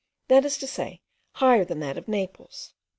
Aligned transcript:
that 0.29 0.43
is 0.43 0.57
to 0.57 0.65
say, 0.65 0.99
higher 1.33 1.63
than 1.63 1.79
that 1.79 1.95
of 1.95 2.07
Naples. 2.07 2.73